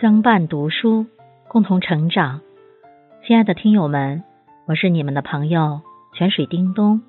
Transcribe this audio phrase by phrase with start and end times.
[0.00, 1.04] 相伴读书，
[1.46, 2.40] 共同成长。
[3.22, 4.24] 亲爱的听友们，
[4.66, 5.82] 我是你们的朋友
[6.14, 7.02] 泉水叮咚。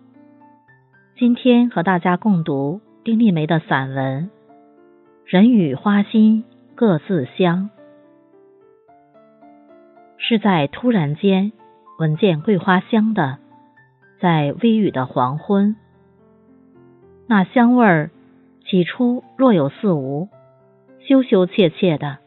[1.16, 4.26] 今天和大家共读丁立梅的散文
[5.24, 6.44] 《人与花心
[6.76, 7.70] 各自香》。
[10.18, 11.54] 是在突然间
[11.98, 13.38] 闻见桂花香的，
[14.20, 15.78] 在微雨的黄昏，
[17.26, 18.12] 那香味儿
[18.66, 20.28] 起初若有似无，
[21.00, 22.18] 羞羞怯怯的。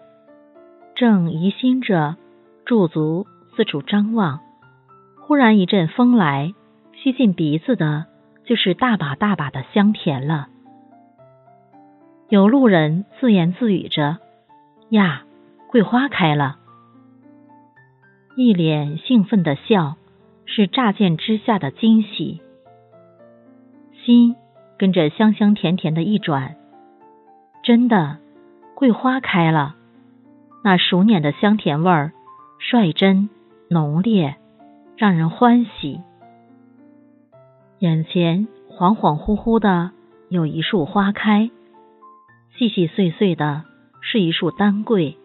[0.94, 2.16] 正疑心着，
[2.64, 3.26] 驻足
[3.56, 4.40] 四处张望，
[5.20, 6.54] 忽然一阵风来，
[6.92, 8.06] 吸进鼻子的，
[8.44, 10.46] 就是大把大把的香甜了。
[12.28, 14.18] 有路人自言自语着
[14.90, 15.24] ：“呀，
[15.66, 16.58] 桂花开了！”
[18.36, 19.96] 一脸兴奋的笑，
[20.46, 22.40] 是乍见之下的惊喜。
[24.04, 24.36] 心
[24.79, 26.54] 跟着香香甜甜的一转，
[27.64, 28.18] 真的，
[28.76, 29.74] 桂花开了。
[30.66, 32.12] 那熟稔的香甜味儿，
[32.59, 33.29] 率真
[33.68, 34.37] 浓烈，
[34.96, 36.01] 让人欢喜。
[37.80, 39.90] 眼前恍恍惚惚的
[40.30, 41.51] 有一束花开，
[42.57, 43.65] 细细碎碎的
[44.01, 45.18] 是一束丹桂，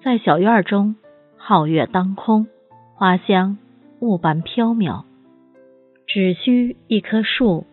[0.00, 0.94] 在小院中
[1.36, 2.46] 皓月当空，
[2.94, 3.58] 花香
[3.98, 5.02] 雾般飘渺。
[6.06, 7.66] 只需一棵树，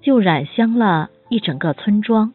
[0.00, 2.32] 就染香了一整个村庄。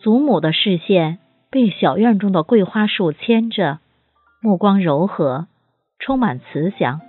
[0.00, 1.19] 祖母的视线。
[1.50, 3.80] 被小院中的桂花树牵着，
[4.40, 5.48] 目光柔和，
[5.98, 7.00] 充满慈祥。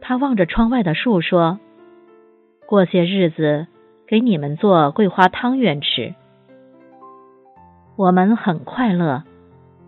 [0.00, 1.58] 他望着窗外的树说
[2.68, 3.66] ：“过些日子
[4.06, 6.14] 给你们做桂花汤圆吃。”
[7.98, 9.24] 我们很快乐，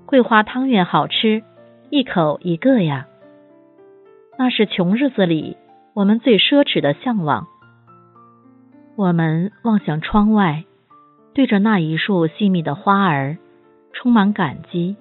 [0.05, 1.45] 桂花汤圆好吃，
[1.91, 3.07] 一口一个呀。
[4.37, 5.57] 那是穷日子里
[5.95, 7.47] 我们最奢侈的向往。
[8.97, 10.65] 我们望向窗外。
[11.37, 13.37] 对着那一束细密的花儿，
[13.93, 14.97] 充满感激。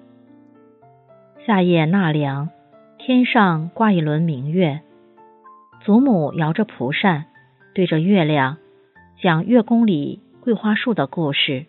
[1.46, 2.50] 夏夜纳凉，
[2.98, 4.82] 天上挂一轮明月。
[5.82, 7.24] 祖母摇着蒲扇，
[7.74, 8.58] 对着月亮
[9.22, 11.64] 讲月宫里桂花树的故事。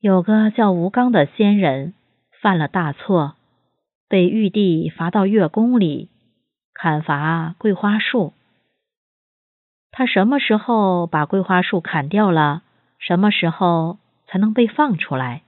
[0.00, 1.94] 有个叫吴刚的仙人
[2.42, 3.36] 犯了大错，
[4.08, 6.08] 被玉帝罚到月宫里
[6.74, 8.32] 砍伐桂花树。
[9.92, 12.64] 他什么时候把桂花树砍掉了？
[12.98, 15.42] 什么时候才能被放出来？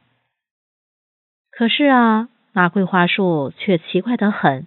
[1.50, 4.66] 可是啊，那桂花树却奇怪的很。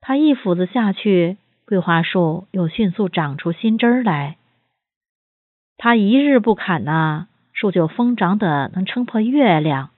[0.00, 4.36] 他一斧子下去，桂花树又迅速长出新枝来。
[5.78, 9.90] 他一日不砍呐，树就疯长的能撑破月亮。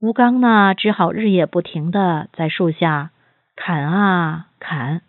[0.00, 3.10] 吴刚呢，只好日夜不停的在树下
[3.56, 5.02] 砍啊砍。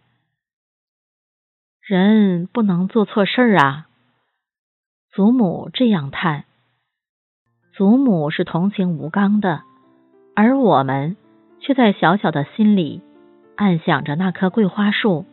[1.81, 3.88] 人不能做错事儿啊。
[5.11, 6.45] 祖母这样叹
[7.73, 9.63] ：“祖母是同情吴刚的，
[10.35, 11.17] 而我们
[11.59, 13.01] 却在小小的心里
[13.55, 15.25] 暗想着那棵桂花树。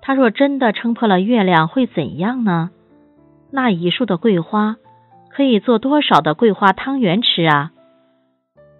[0.00, 2.70] 它若真的撑破了月亮，会怎样呢？
[3.52, 4.76] 那一树的桂花
[5.30, 7.70] 可以做多少的桂花汤圆吃啊？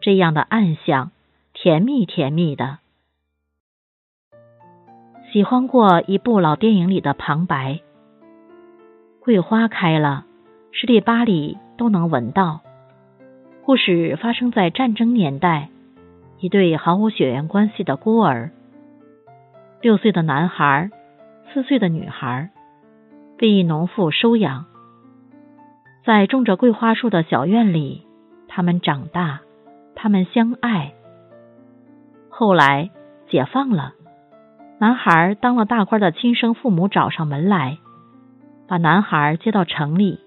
[0.00, 1.12] 这样的暗想，
[1.52, 2.78] 甜蜜甜蜜的。
[5.32, 7.78] 喜欢过一部老电影里的旁白：
[9.20, 10.26] 桂花开了。”
[10.74, 12.60] 十里八里都能闻到。
[13.62, 15.68] 故事发生在战争年代，
[16.40, 18.50] 一对毫无血缘关系的孤儿，
[19.82, 20.90] 六岁的男孩，
[21.52, 22.48] 四岁的女孩，
[23.36, 24.64] 被一农妇收养，
[26.06, 28.06] 在种着桂花树的小院里，
[28.48, 29.40] 他们长大，
[29.94, 30.94] 他们相爱。
[32.30, 32.90] 后来
[33.28, 33.92] 解放了，
[34.78, 37.76] 男孩当了大官的亲生父母找上门来，
[38.66, 40.18] 把男孩接到城里。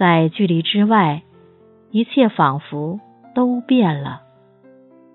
[0.00, 1.20] 在距离之外，
[1.90, 3.00] 一切仿佛
[3.34, 4.22] 都变了，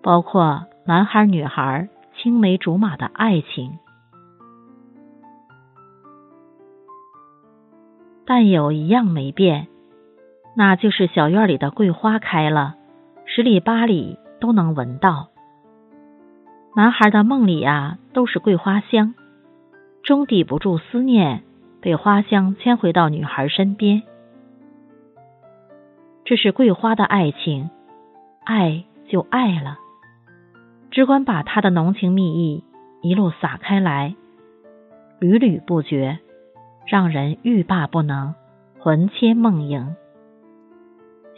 [0.03, 3.79] 包括男孩女孩青梅竹马的爱情。
[8.27, 9.65] 但有一样没变，
[10.55, 12.75] 那就是小院里的桂花开了，
[13.25, 15.29] 十里八里都能闻到。
[16.75, 19.15] 男孩的梦里啊，都是桂花香，
[20.03, 21.41] 终抵不住思念，
[21.81, 24.03] 被花香牵回到女孩身边。
[26.25, 27.69] 这是桂花的爱情，
[28.43, 29.77] 爱就爱了，
[30.89, 32.63] 只管把它的浓情蜜意
[33.03, 34.15] 一路洒开来，
[35.19, 36.17] 缕缕不绝，
[36.87, 38.33] 让人欲罢不能，
[38.79, 39.95] 魂牵梦萦。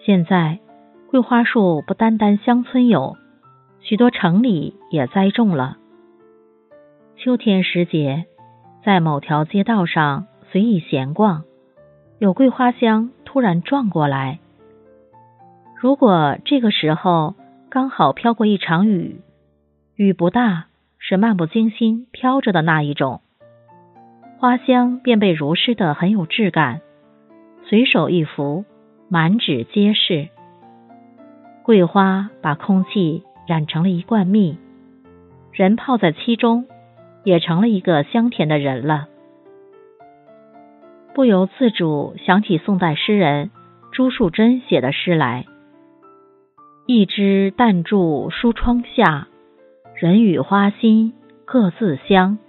[0.05, 0.59] 现在
[1.11, 3.17] 桂花树不单单乡村有，
[3.81, 5.75] 许多城里也栽种了。
[7.17, 8.25] 秋天时节，
[8.85, 11.43] 在某条街道上随意闲逛，
[12.19, 14.39] 有桂花香突然撞过来。
[15.79, 17.35] 如果这个时候
[17.69, 19.21] 刚好飘过一场雨，
[19.95, 20.65] 雨不大，
[20.97, 23.21] 是漫不经心飘着的那一种，
[24.39, 26.81] 花香便被如诗的很有质感，
[27.69, 28.65] 随手一拂，
[29.07, 30.29] 满纸皆是。
[31.61, 34.57] 桂花把空气染成了一罐蜜，
[35.51, 36.65] 人泡在其中，
[37.23, 39.07] 也成了一个香甜的人了。
[41.13, 43.51] 不由自主想起宋代诗人
[43.91, 45.45] 朱树珍写的诗来
[46.87, 49.27] ：“一枝淡伫疏窗下，
[49.93, 51.13] 人与花心
[51.45, 52.39] 各自香。”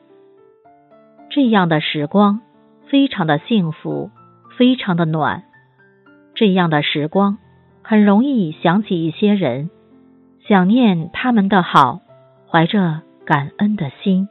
[1.28, 2.40] 这样的时光
[2.86, 4.10] 非常的幸福，
[4.56, 5.42] 非常的暖。
[6.34, 7.38] 这样的时光。
[7.82, 9.70] 很容易想起一些人，
[10.46, 12.02] 想念他们的好，
[12.46, 14.28] 怀着感恩的心。